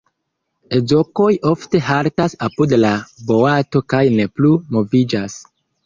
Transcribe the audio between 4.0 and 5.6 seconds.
ne plu moviĝas.